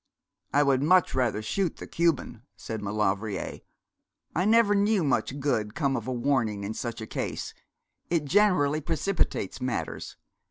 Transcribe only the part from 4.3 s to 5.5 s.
'I never knew much